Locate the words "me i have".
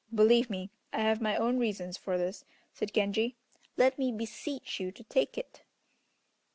0.49-1.21